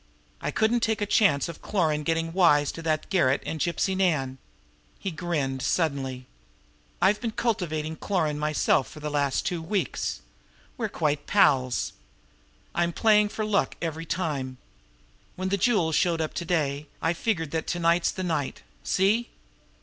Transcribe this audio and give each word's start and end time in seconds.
I 0.41 0.49
couldn't 0.49 0.79
take 0.79 0.99
a 0.99 1.05
chance 1.05 1.47
of 1.47 1.61
Cloran 1.61 2.01
getting 2.01 2.33
wise 2.33 2.71
to 2.71 2.81
that 2.81 3.07
garret 3.11 3.43
and 3.45 3.59
Gypsy 3.59 3.95
Nan." 3.95 4.39
He 4.97 5.11
grinned 5.11 5.61
suddenly. 5.61 6.25
"I've 6.99 7.21
been 7.21 7.29
cultivating 7.33 7.97
Cloran 7.97 8.39
myself 8.39 8.87
for 8.89 8.99
the 8.99 9.11
last 9.11 9.45
two 9.45 9.61
weeks. 9.61 10.21
We're 10.75 10.89
quite 10.89 11.27
pals! 11.27 11.93
I'm 12.73 12.91
for 12.91 12.99
playing 12.99 13.27
the 13.27 13.43
luck 13.45 13.75
every 13.79 14.07
time! 14.07 14.57
When 15.35 15.49
the 15.49 15.55
jewels 15.57 15.95
showed 15.95 16.19
up 16.19 16.33
to 16.33 16.45
day, 16.45 16.87
I 16.99 17.13
figured 17.13 17.51
that 17.51 17.67
to 17.67 17.77
night's 17.79 18.09
the 18.09 18.23
night 18.23 18.63
see? 18.83 19.29